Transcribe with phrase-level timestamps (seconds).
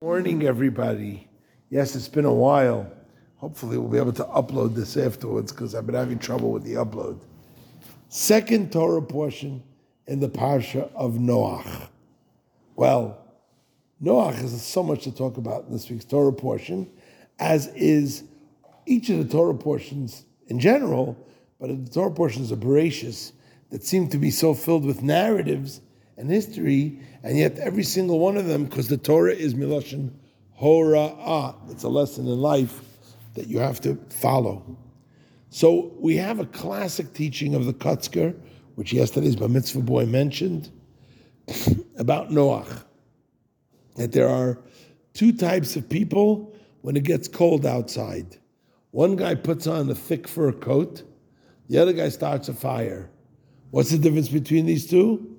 [0.00, 1.28] Morning, everybody.
[1.70, 2.88] Yes, it's been a while.
[3.38, 6.74] Hopefully, we'll be able to upload this afterwards because I've been having trouble with the
[6.74, 7.18] upload.
[8.08, 9.60] Second Torah portion
[10.06, 11.88] in the Parsha of Noach.
[12.76, 13.18] Well,
[14.00, 16.88] Noach has so much to talk about in this week's Torah portion,
[17.40, 18.22] as is
[18.86, 21.18] each of the Torah portions in general,
[21.58, 23.32] but the Torah portions are Bereshis
[23.70, 25.80] that seem to be so filled with narratives
[26.18, 30.10] and history, and yet every single one of them, because the Torah is Miloshin
[30.60, 32.80] Hora'ah, it's a lesson in life
[33.34, 34.76] that you have to follow.
[35.50, 38.34] So we have a classic teaching of the Kotzker,
[38.74, 40.70] which yesterday's Bar Mitzvah boy mentioned,
[41.96, 42.84] about Noach.
[43.96, 44.58] That there are
[45.14, 48.36] two types of people when it gets cold outside.
[48.90, 51.02] One guy puts on a thick fur coat,
[51.68, 53.10] the other guy starts a fire.
[53.70, 55.38] What's the difference between these two?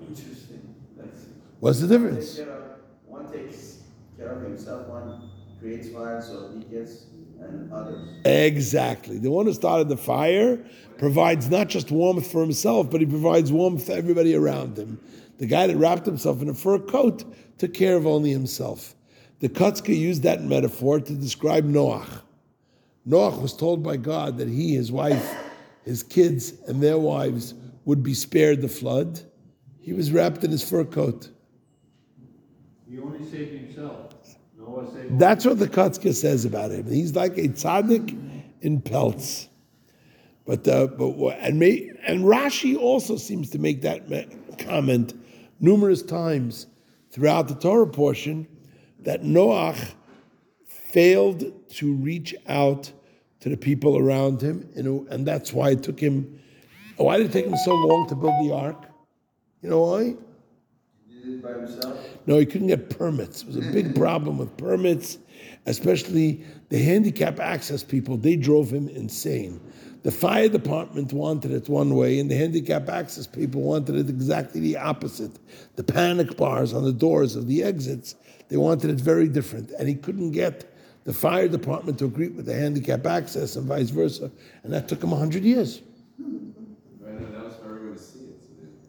[0.00, 0.74] Interesting.
[0.96, 1.26] That's,
[1.60, 2.36] What's the difference?
[2.36, 2.64] Take care of,
[3.06, 3.78] one takes
[4.16, 7.06] care of himself, one creates fire so he gets,
[7.40, 8.08] and others.
[8.24, 9.18] Exactly.
[9.18, 10.58] The one who started the fire
[10.98, 15.00] provides not just warmth for himself, but he provides warmth for everybody around him.
[15.38, 17.24] The guy that wrapped himself in a fur coat
[17.58, 18.94] took care of only himself.
[19.40, 22.22] The Kotzker used that metaphor to describe Noach.
[23.06, 25.34] Noach was told by God that he, his wife,
[25.84, 29.20] his kids, and their wives would be spared the flood.
[29.80, 31.30] He was wrapped in his fur coat.
[32.88, 34.14] He only saved himself.
[34.58, 35.18] Noah saved.
[35.18, 36.90] That's what the Kotzker says about him.
[36.90, 39.48] He's like a tzaddik in pelts.
[40.46, 44.06] But uh, but and may, and Rashi also seems to make that
[44.58, 45.12] comment
[45.58, 46.68] numerous times
[47.10, 48.46] throughout the Torah portion
[49.00, 49.94] that Noach
[50.66, 52.92] failed to reach out
[53.40, 54.68] to the people around him,
[55.10, 56.40] and that's why it took him.
[56.96, 58.86] Why did it take him so long to build the ark?
[59.62, 60.14] You know why?
[61.26, 61.98] He did it by himself.
[62.26, 63.42] No, he couldn't get permits.
[63.42, 65.18] It was a big problem with permits,
[65.66, 68.16] especially the handicap access people.
[68.16, 69.60] They drove him insane.
[70.04, 74.60] The fire department wanted it one way, and the handicap access people wanted it exactly
[74.60, 75.32] the opposite.
[75.74, 78.14] The panic bars on the doors of the exits,
[78.48, 79.72] they wanted it very different.
[79.72, 80.72] And he couldn't get
[81.02, 84.30] the fire department to agree with the handicap access and vice versa.
[84.62, 85.82] And that took him 100 years.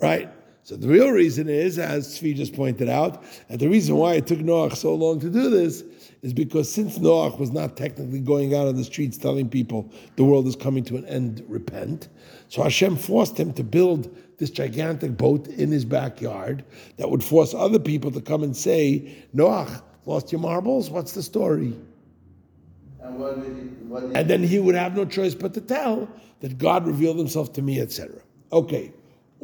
[0.00, 0.28] Right,
[0.70, 0.88] and that was for everyone to see it.
[0.88, 0.88] So they- Right.
[0.88, 4.26] So the real reason is, as Tzvi just pointed out, and the reason why it
[4.26, 5.84] took Noach so long to do this
[6.22, 10.24] is because since Noach was not technically going out on the streets telling people the
[10.24, 12.08] world is coming to an end, repent.
[12.48, 16.64] So Hashem forced him to build this gigantic boat in his backyard
[16.96, 20.90] that would force other people to come and say, Noach, lost your marbles?
[20.90, 21.74] What's the story?
[23.02, 26.08] And what did he, And then he would have no choice but to tell
[26.40, 28.20] that God revealed himself to me, etc.
[28.50, 28.92] Okay,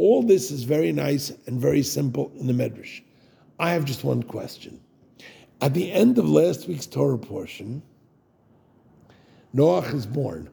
[0.00, 3.02] all this is very nice and very simple in the Medrash.
[3.58, 4.80] I have just one question.
[5.60, 7.82] At the end of last week's Torah portion,
[9.54, 10.48] Noach is born.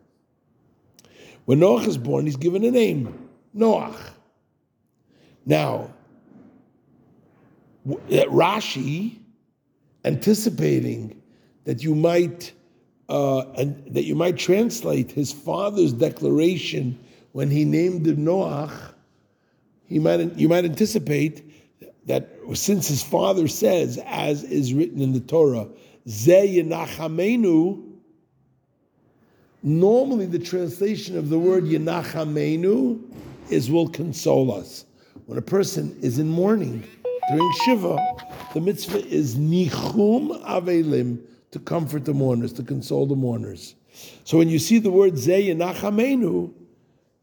[1.46, 3.96] When Noach is born, he's given a name, Noach.
[5.46, 5.94] Now,
[7.88, 9.18] Rashi,
[10.04, 11.22] anticipating
[11.64, 12.52] that you might
[13.08, 17.00] uh, and that you might translate his father's declaration
[17.32, 18.94] when he named him Noach,
[19.88, 21.44] he might you might anticipate
[22.08, 25.68] that since his father says, as is written in the Torah,
[26.08, 27.84] Ze Yenachamenu,
[29.62, 33.02] normally the translation of the word Yenachamenu
[33.50, 34.86] is will console us.
[35.26, 36.88] When a person is in mourning
[37.30, 37.98] during Shiva,
[38.54, 41.20] the mitzvah is Nichum Avelim,
[41.52, 43.76] to comfort the mourners, to console the mourners.
[44.24, 46.54] So when you see the word Ze Yenachamenu,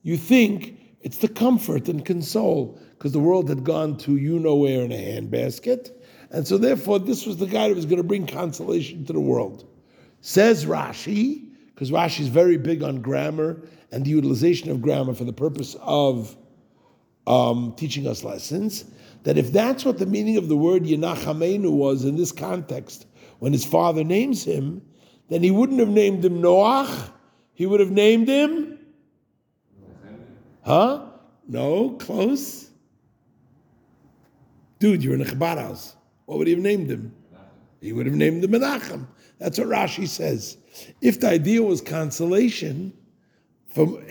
[0.03, 4.57] you think it's the comfort and console because the world had gone to you know
[4.57, 5.91] where in a handbasket.
[6.31, 9.21] And so therefore, this was the guy that was going to bring consolation to the
[9.21, 9.69] world.
[10.23, 13.61] Says Rashi, because Rashi is very big on grammar
[13.93, 16.35] and the utilization of grammar for the purpose of
[17.27, 18.87] um, teaching us lessons,
[19.25, 23.07] that if that's what the meaning of the word Yenachamenu was in this context,
[23.41, 24.81] when his father names him,
[25.29, 27.11] then he wouldn't have named him Noach,
[27.53, 28.74] he would have named him
[30.65, 31.07] Huh?
[31.47, 32.71] No, close.
[34.79, 35.97] Dude, you're in a Chabad house.
[36.27, 37.15] What would he have named him?
[37.81, 39.07] He would have named him Menachem.
[39.39, 40.57] That's what Rashi says.
[41.03, 42.95] If the idea was consolation
[43.69, 44.03] from,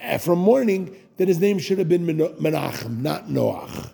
[0.00, 3.90] eh, from mourning, then his name should have been Men- Menachem, not Noach.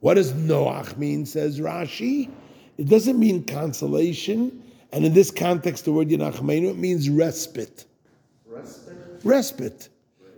[0.00, 2.30] What does Noach mean, says Rashi?
[2.78, 4.62] It doesn't mean consolation.
[4.92, 7.86] And in this context, the word Yenachmenu, it means respite.
[8.46, 9.24] respite?
[9.24, 9.88] Respite.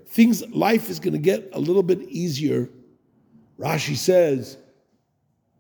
[0.09, 2.71] Things, life is going to get a little bit easier.
[3.59, 4.57] Rashi says,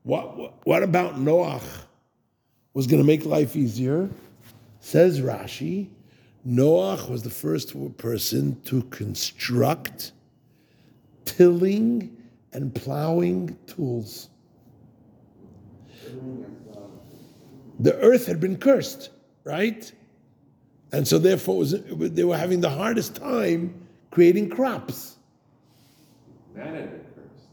[0.05, 1.63] What, what, what about Noach
[2.73, 4.09] was going to make life easier?
[4.81, 5.89] Says Rashi,
[6.47, 10.13] Noach was the first person to construct
[11.27, 12.17] tilling
[12.53, 14.31] and plowing tools.
[17.81, 19.11] The earth had been cursed,
[19.45, 19.93] right?
[20.91, 25.17] And so therefore was- they were having the hardest time creating crops.
[26.55, 27.47] Man had been cursed.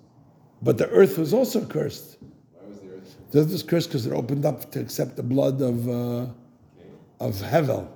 [0.62, 2.18] But the earth was also cursed.
[2.54, 3.16] Why was the earth?
[3.32, 6.28] The earth was cursed because it opened up to accept the blood of uh,
[7.20, 7.88] of Hevel.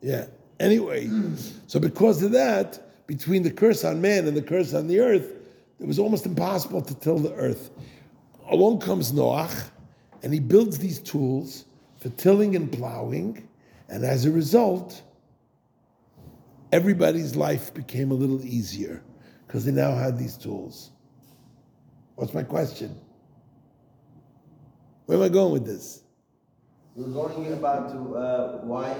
[0.00, 0.26] Yeah.
[0.58, 1.10] Anyway,
[1.66, 5.32] so because of that, between the curse on man and the curse on the earth,
[5.78, 7.70] it was almost impossible to till the earth.
[8.50, 9.70] Along comes Noach,
[10.22, 11.64] and he builds these tools
[11.98, 13.46] for tilling and plowing,
[13.88, 15.02] and as a result,
[16.76, 19.02] everybody's life became a little easier
[19.46, 20.90] because they now had these tools.
[22.16, 22.94] What's my question?
[25.06, 26.02] Where am I going with this?
[26.94, 28.94] We're going about to uh, why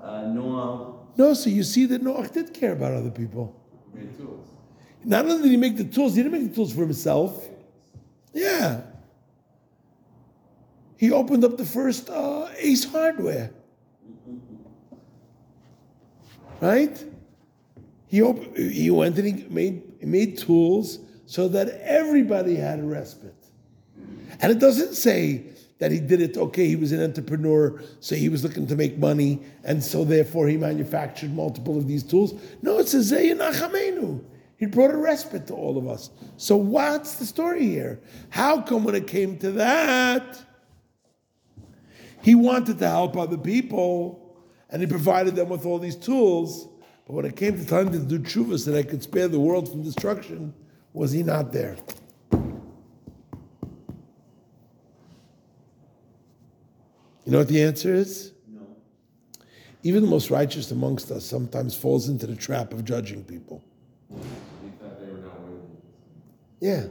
[0.00, 0.94] uh, Noah.
[1.16, 3.44] No, so you see that Noah did care about other people.
[3.92, 4.46] He made tools.
[5.04, 7.48] Not only did he make the tools, he didn't make the tools for himself.
[8.32, 8.82] Yeah.
[10.96, 13.50] He opened up the first uh, Ace Hardware.
[16.60, 17.04] Right?
[18.06, 22.82] He op- he went and he made he made tools so that everybody had a
[22.82, 23.34] respite.
[24.40, 25.44] And it doesn't say
[25.78, 28.98] that he did it, okay, he was an entrepreneur, so he was looking to make
[28.98, 32.34] money, and so therefore he manufactured multiple of these tools.
[32.62, 34.24] No, it says Ze Yenachamenu.
[34.56, 36.10] He brought a respite to all of us.
[36.36, 38.00] So what's the story here?
[38.30, 40.42] How come when it came to that,
[42.22, 44.27] he wanted to help other people,
[44.70, 46.68] and he provided them with all these tools,
[47.06, 49.40] but when it came to time to do tshuva so that I could spare the
[49.40, 50.52] world from destruction,
[50.92, 51.76] was he not there?
[57.24, 58.32] You know what the answer is?
[58.50, 58.60] No.
[59.82, 63.62] Even the most righteous amongst us sometimes falls into the trap of judging people.
[64.08, 64.16] He
[64.80, 65.66] thought they were not worthy.
[66.60, 66.84] Yeah.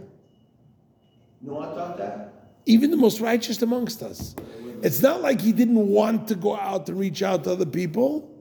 [1.46, 2.34] Thought that.
[2.68, 4.36] Even the most righteous amongst us.
[4.82, 8.34] It's not like he didn't want to go out and reach out to other people.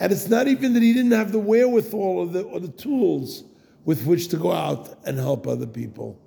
[0.00, 3.44] And it's not even that he didn't have the wherewithal or the, or the tools
[3.84, 6.20] with which to go out and help other people.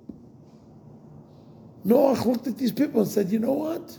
[1.86, 3.98] Noach looked at these people and said, you know what?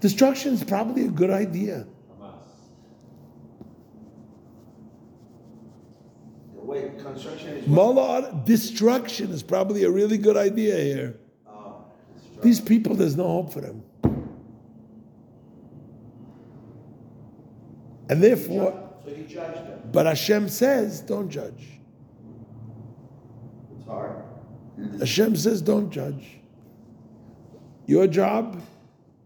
[0.00, 1.86] Destruction is probably a good idea.
[6.54, 8.44] The way construction is.
[8.44, 11.20] Destruction is probably a really good idea here.
[11.48, 11.84] Oh,
[12.42, 13.82] These people, there's no hope for them.
[18.08, 19.80] And therefore, so he judged them.
[19.92, 21.66] but Hashem says, don't judge.
[23.76, 24.22] It's hard.
[24.98, 26.38] Hashem says, don't judge.
[27.86, 28.62] Your job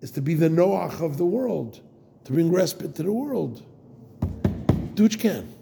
[0.00, 1.80] is to be the Noach of the world,
[2.24, 3.62] to bring respite to the world.
[4.94, 5.52] Do what you can.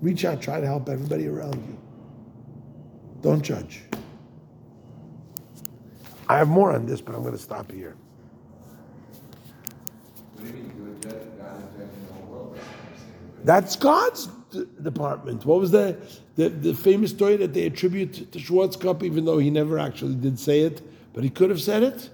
[0.00, 1.78] Reach out, try to help everybody around you.
[3.22, 3.82] Don't judge.
[6.28, 7.96] I have more on this, but I'm going to stop here.
[13.44, 15.44] That's God's d- department.
[15.44, 15.96] What was the,
[16.36, 20.38] the, the famous story that they attribute to Schwarzkopf, even though he never actually did
[20.38, 22.10] say it, but he could have said it?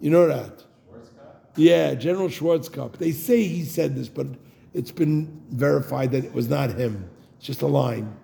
[0.00, 0.58] You know that?
[0.58, 1.36] Schwarzkopf?
[1.56, 2.98] Yeah, General Schwarzkopf.
[2.98, 4.26] They say he said this, but
[4.74, 7.08] it's been verified that it was not him.
[7.38, 8.14] It's just a line.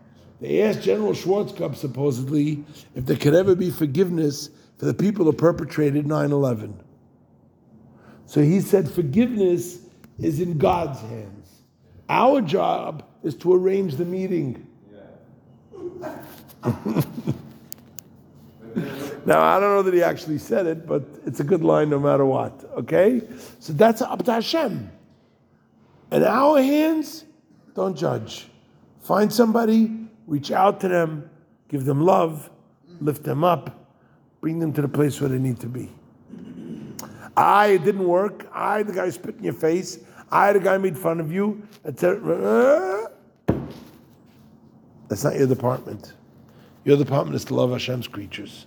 [0.40, 2.64] They asked General Schwarzkopf, supposedly,
[2.94, 6.80] if there could ever be forgiveness for the people who perpetrated 9 11.
[8.26, 9.80] So he said, forgiveness
[10.18, 11.39] is in God's hands.
[12.10, 14.66] Our job is to arrange the meeting.
[19.24, 22.00] now, I don't know that he actually said it, but it's a good line no
[22.00, 23.22] matter what, okay?
[23.60, 24.90] So that's up to Hashem.
[26.10, 27.26] In our hands,
[27.76, 28.48] don't judge.
[29.02, 31.30] Find somebody, reach out to them,
[31.68, 32.50] give them love,
[33.00, 33.86] lift them up,
[34.40, 35.92] bring them to the place where they need to be.
[37.36, 38.48] I, it didn't work.
[38.52, 39.98] I, the guy spit in your face.
[40.30, 41.66] I, the guy made fun of you.
[41.84, 42.02] That's
[45.24, 46.12] not your department.
[46.84, 48.66] Your department is to love Hashem's creatures.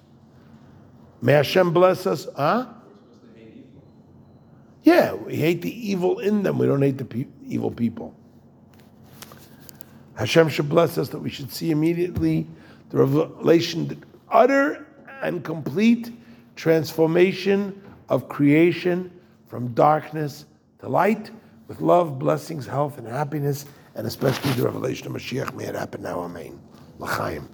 [1.21, 2.27] May Hashem bless us.
[2.35, 2.67] Huh?
[4.83, 6.57] Yeah, we hate the evil in them.
[6.57, 8.13] We don't hate the pe- evil people.
[10.15, 12.45] Hashem should bless us that we should see immediately
[12.89, 13.97] the revelation, the
[14.29, 14.85] utter
[15.21, 16.11] and complete
[16.55, 17.81] transformation
[18.13, 19.11] of creation
[19.47, 20.45] from darkness
[20.79, 21.31] to light
[21.67, 23.65] with love, blessings, health, and happiness,
[23.95, 25.53] and especially the revelation of Mashiach.
[25.55, 26.19] May it happen now.
[26.19, 26.59] Amen.
[26.99, 27.49] L'chaim.